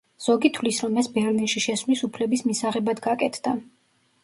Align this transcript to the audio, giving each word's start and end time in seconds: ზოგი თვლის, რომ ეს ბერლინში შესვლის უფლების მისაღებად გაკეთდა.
ზოგი 0.27 0.49
თვლის, 0.53 0.79
რომ 0.85 0.97
ეს 1.01 1.09
ბერლინში 1.17 1.63
შესვლის 1.67 2.03
უფლების 2.09 2.45
მისაღებად 2.51 3.05
გაკეთდა. 3.11 3.57